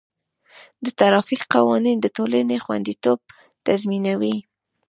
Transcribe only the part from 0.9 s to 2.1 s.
ټرافیک قوانین د